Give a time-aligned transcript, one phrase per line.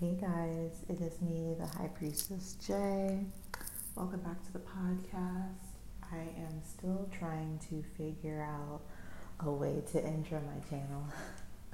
[0.00, 3.20] Hey guys, it is me, the High Priestess Jay.
[3.94, 5.74] Welcome back to the podcast.
[6.10, 8.80] I am still trying to figure out
[9.40, 11.04] a way to intro my channel.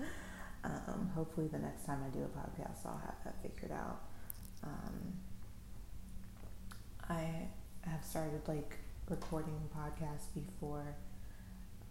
[0.64, 4.02] um, hopefully, the next time I do a podcast, I'll have that figured out.
[4.64, 5.12] Um,
[7.08, 7.46] I
[7.82, 8.76] have started like
[9.08, 10.96] recording podcasts before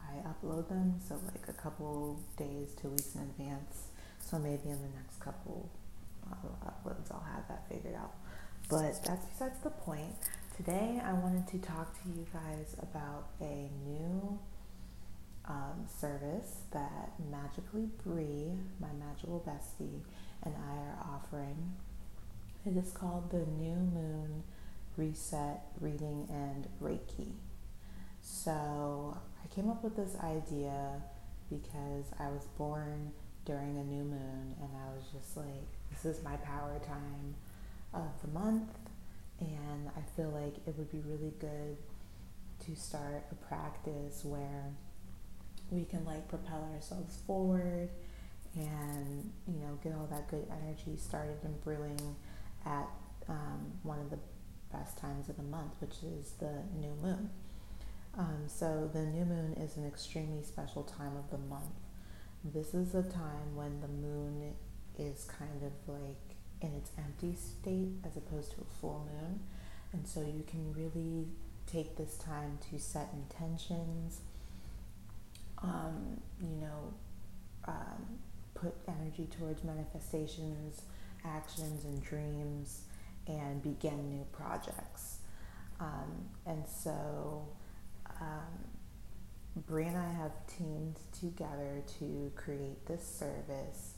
[0.02, 3.84] I upload them, so like a couple days to weeks in advance.
[4.20, 5.70] So maybe in the next couple
[6.32, 8.14] uploads, I'll have that figured out.
[8.70, 10.16] But that's besides the point.
[10.58, 14.40] Today, I wanted to talk to you guys about a new
[15.46, 20.02] um, service that Magically Bree, my magical bestie,
[20.44, 21.74] and I are offering.
[22.66, 24.44] It is called the New Moon
[24.98, 27.34] Reset Reading and Reiki.
[28.22, 31.02] So, I came up with this idea
[31.50, 33.12] because I was born
[33.46, 37.36] during a new moon and I was just like, this is my power time
[37.94, 38.70] of the month,
[39.40, 41.78] and I feel like it would be really good
[42.66, 44.66] to start a practice where
[45.72, 47.90] we can like propel ourselves forward
[48.56, 52.16] and you know get all that good energy started and brewing
[52.66, 52.88] at
[53.28, 54.20] um, one of the
[54.72, 57.30] best times of the month, which is the new moon.
[58.18, 61.64] Um, so the new moon is an extremely special time of the month.
[62.44, 64.54] This is a time when the moon
[65.00, 69.40] is kind of like in its empty state as opposed to a full moon.
[69.94, 71.28] And so you can really
[71.68, 74.22] take this time to set intentions,
[75.62, 76.94] um, you know,
[77.68, 78.20] um,
[78.54, 80.82] put energy towards manifestations,
[81.24, 82.82] actions, and dreams,
[83.28, 85.18] and begin new projects.
[85.80, 87.48] Um, and so,
[88.22, 93.95] um, Bree and I have teamed together to create this service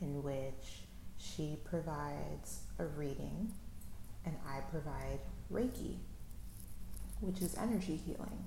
[0.00, 0.82] in which
[1.18, 3.52] she provides a reading
[4.24, 5.20] and I provide
[5.52, 5.96] Reiki,
[7.20, 8.44] which is energy healing.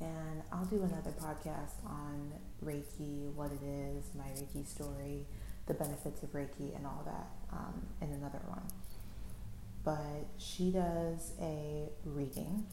[0.00, 2.32] And I'll do another podcast on
[2.64, 5.26] Reiki, what it is, my Reiki story,
[5.66, 8.62] the benefits of Reiki, and all that um, in another one.
[9.84, 12.66] But she does a reading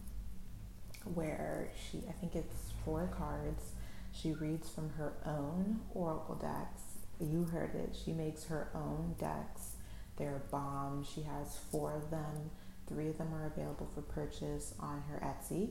[1.14, 3.64] where she, I think it's four cards.
[4.12, 7.96] She reads from her own oracle decks you heard it.
[8.04, 9.76] She makes her own decks.
[10.18, 11.04] They're bomb.
[11.04, 12.52] She has four of them.
[12.88, 15.70] Three of them are available for purchase on her Etsy.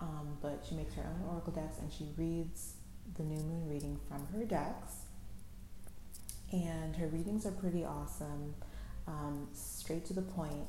[0.00, 2.74] Um, but she makes her own oracle decks and she reads
[3.16, 4.94] the new moon reading from her decks.
[6.52, 8.54] And her readings are pretty awesome,
[9.06, 10.66] um, straight to the point.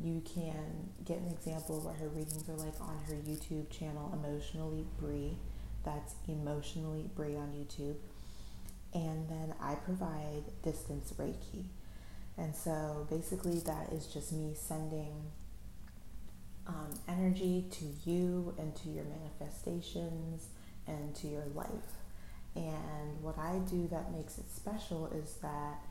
[0.00, 4.12] You can get an example of what her readings are like on her YouTube channel,
[4.12, 5.36] Emotionally Bree.
[5.84, 7.96] That's Emotionally Bree on YouTube
[8.92, 11.64] and then I provide distance Reiki.
[12.36, 15.30] And so basically, that is just me sending
[16.66, 20.48] um, energy to you and to your manifestations
[20.86, 21.68] and to your life.
[22.56, 25.84] And what I do that makes it special is that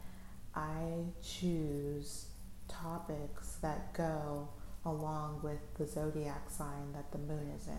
[0.56, 2.26] I choose
[2.68, 4.50] topics that go
[4.86, 7.78] along with the zodiac sign that the moon is in.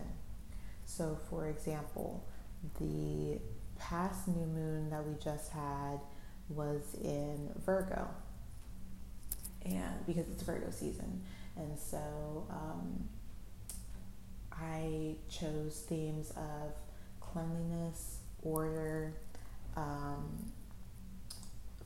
[0.85, 2.23] So, for example,
[2.79, 3.39] the
[3.91, 5.99] past new moon that we just had
[6.47, 8.07] was in Virgo.
[9.65, 11.21] And because it's Virgo season.
[11.57, 13.09] And so um,
[14.53, 16.71] I chose themes of
[17.19, 19.13] cleanliness, order,
[19.75, 20.51] um,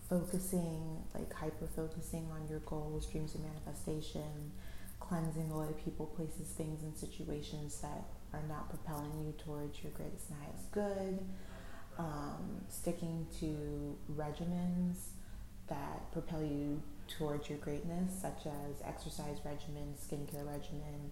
[0.08, 4.52] focusing, like hyper focusing on your goals, dreams, and manifestation,
[5.00, 10.30] cleansing away people, places, things, and situations that are not propelling you towards your greatest
[10.30, 11.20] and highest good
[11.98, 14.98] um, sticking to regimens
[15.68, 21.12] that propel you towards your greatness, such as exercise regimen, skincare regimen,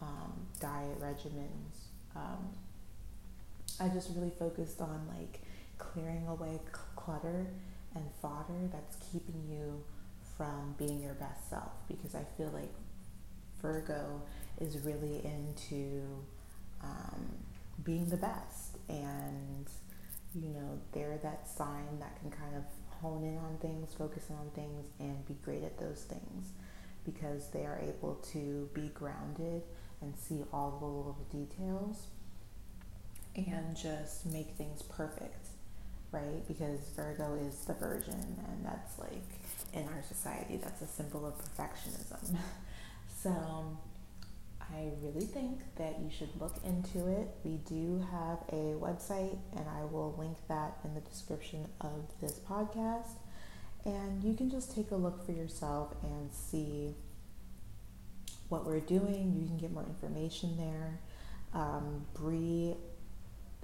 [0.00, 1.88] um, diet regimens.
[2.16, 2.50] Um,
[3.80, 5.40] I just really focused on like
[5.78, 6.60] clearing away
[6.96, 7.46] clutter
[7.94, 9.82] and fodder that's keeping you
[10.36, 12.72] from being your best self because I feel like
[13.60, 14.22] Virgo
[14.60, 16.02] is really into
[16.82, 17.26] um,
[17.84, 19.68] being the best and
[20.34, 22.62] you know, they're that sign that can kind of
[23.00, 26.52] hone in on things, focus on things, and be great at those things
[27.04, 29.62] because they are able to be grounded
[30.00, 32.06] and see all the little details
[33.34, 35.48] and just make things perfect,
[36.10, 36.46] right?
[36.46, 39.22] Because Virgo is the virgin, and that's like
[39.72, 42.36] in our society, that's a symbol of perfectionism.
[43.22, 43.78] so,
[44.74, 47.28] I really think that you should look into it.
[47.44, 52.40] We do have a website, and I will link that in the description of this
[52.48, 53.16] podcast.
[53.84, 56.94] And you can just take a look for yourself and see
[58.48, 59.34] what we're doing.
[59.40, 61.00] You can get more information there.
[61.52, 62.74] Um, Bree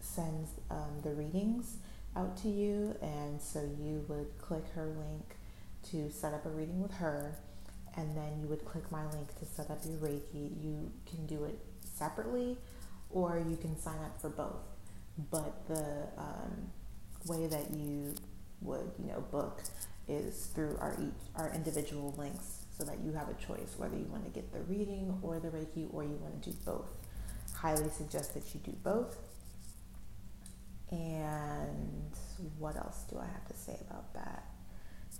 [0.00, 1.76] sends um, the readings
[2.16, 5.36] out to you, and so you would click her link
[5.90, 7.36] to set up a reading with her,
[7.98, 10.52] and then you would click my link to set up your Reiki.
[10.62, 12.56] You can do it separately,
[13.10, 14.62] or you can sign up for both.
[15.32, 16.70] But the um,
[17.26, 18.14] way that you
[18.60, 19.62] would, you know, book
[20.06, 24.06] is through our each, our individual links, so that you have a choice whether you
[24.12, 26.86] want to get the reading or the Reiki, or you want to do both.
[27.52, 29.16] Highly suggest that you do both.
[30.92, 32.12] And
[32.58, 34.44] what else do I have to say about that?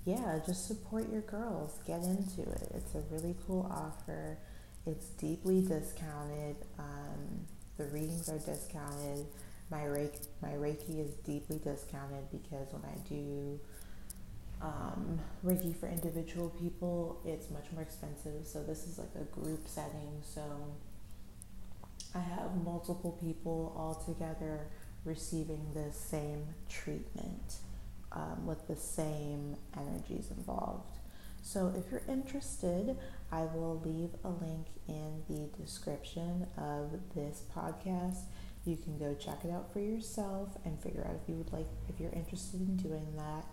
[0.08, 1.80] Yeah, just support your girls.
[1.86, 2.72] Get into it.
[2.74, 4.38] It's a really cool offer.
[4.86, 6.56] It's deeply discounted.
[6.78, 7.46] Um,
[7.76, 9.26] the readings are discounted.
[9.70, 13.60] My Reiki, my Reiki is deeply discounted because when I do
[14.62, 18.46] um, Reiki for individual people, it's much more expensive.
[18.46, 20.22] So this is like a group setting.
[20.22, 20.42] So
[22.14, 24.68] I have multiple people all together
[25.04, 27.58] receiving the same treatment
[28.18, 30.98] um, with the same energies involved.
[31.40, 32.96] So, if you're interested,
[33.30, 38.22] I will leave a link in the description of this podcast.
[38.64, 41.68] You can go check it out for yourself and figure out if you would like,
[41.88, 43.46] if you're interested in doing that.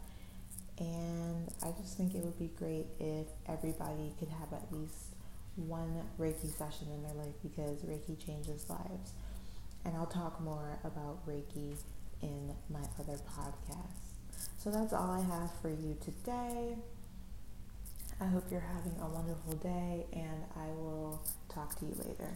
[0.78, 5.16] And I just think it would be great if everybody could have at least
[5.56, 9.14] one Reiki session in their life because Reiki changes lives.
[9.86, 11.78] And I'll talk more about Reiki
[12.22, 14.15] in my other podcasts.
[14.58, 16.76] So that's all I have for you today.
[18.20, 22.32] I hope you're having a wonderful day, and I will talk to you later.